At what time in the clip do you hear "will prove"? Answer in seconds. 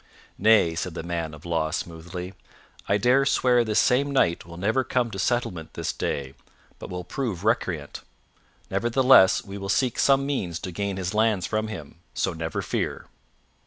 6.89-7.43